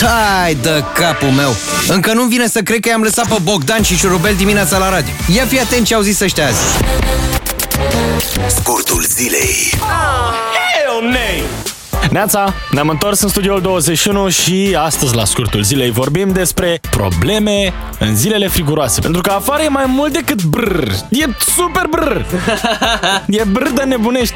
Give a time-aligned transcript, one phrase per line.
[0.00, 1.54] Tai de capul meu!
[1.88, 5.12] Încă nu vine să cred că i-am lăsat pe Bogdan și Șurubel dimineața la radio.
[5.34, 6.58] Ia fi atent ce au zis ăștia azi.
[8.46, 9.72] Scurtul zilei.
[9.72, 11.66] Hell no!
[12.10, 18.16] Neața, ne-am întors în studioul 21 și astăzi la scurtul zilei vorbim despre probleme în
[18.16, 19.00] zilele friguroase.
[19.00, 20.88] Pentru că afară e mai mult decât brr.
[21.08, 21.26] E
[21.56, 22.20] super brr.
[23.40, 24.34] E brr de nebunești.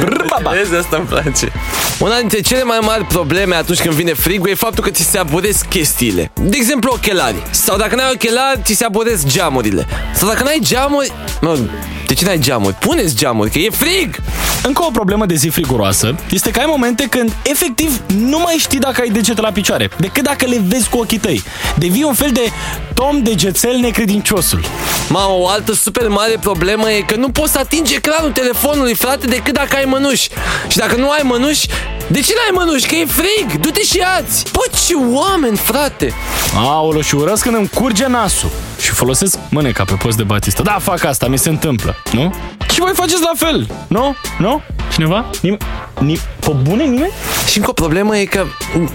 [0.00, 0.50] Brr, baba.
[0.50, 1.52] Vezi, asta îmi place.
[2.00, 5.18] Una dintre cele mai mari probleme atunci când vine frigul e faptul că ți se
[5.18, 6.30] aboresc chestiile.
[6.42, 7.42] De exemplu, ochelari.
[7.50, 9.86] Sau dacă n-ai ochelari, ți se aboresc geamurile.
[10.14, 11.12] Sau dacă n-ai geamuri...
[11.40, 11.58] Mă,
[12.06, 12.74] de ce n-ai geamuri?
[12.74, 14.16] Puneți geamuri, că e frig!
[14.62, 18.78] Încă o problemă de zi friguroasă este că ai momente când efectiv nu mai știi
[18.78, 21.42] dacă ai degete la picioare, decât dacă le vezi cu ochii tăi.
[21.78, 22.50] Devii un fel de
[22.94, 24.60] tom degețel necredinciosul.
[25.08, 29.26] Mamă, o altă super mare problemă e că nu poți să atingi ecranul telefonului, frate,
[29.26, 30.28] decât dacă ai mănuși.
[30.68, 31.66] Și dacă nu ai mănuși,
[32.06, 32.86] de ce n-ai mănuși?
[32.86, 33.60] Că e frig!
[33.60, 34.44] Du-te și iați!
[34.52, 36.12] Bă, ce oameni, frate!
[36.56, 40.62] Aolo, și urăsc când îmi curge nasul și folosesc mâneca pe post de batistă.
[40.62, 42.34] Da, fac asta, mi se întâmplă, nu?
[42.72, 44.16] Și voi faceți la fel, nu?
[44.38, 44.62] Nu?
[44.92, 45.24] Cineva?
[45.42, 45.58] Nim-
[45.98, 47.12] ni- pe bune nimeni?
[47.48, 48.44] Și încă o problemă e că,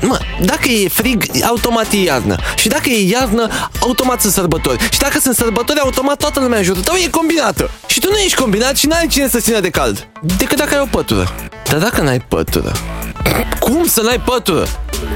[0.02, 2.36] mă, dacă e frig, automat e iarnă.
[2.56, 3.48] Și dacă e iarnă,
[3.80, 4.88] automat sunt sărbători.
[4.92, 7.70] Și dacă sunt sărbători, automat toată lumea în jurul tău e combinată.
[7.86, 10.08] Și tu nu ești combinat și n-ai cine să țină de cald.
[10.38, 11.36] Decât dacă ai o pătură.
[11.64, 12.72] Dar dacă n-ai pătură,
[13.60, 14.68] cum să n-ai pătură?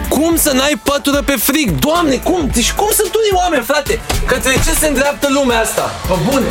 [0.10, 1.80] Cum să n-ai pătură pe frig?
[1.80, 2.50] Doamne, cum?
[2.54, 4.00] Deci cum sunt unii oameni, frate?
[4.26, 5.92] Către ce se îndreaptă lumea asta?
[6.08, 6.46] Pe bune!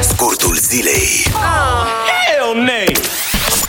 [0.00, 1.22] Scurtul zilei.
[1.24, 2.15] Hell no!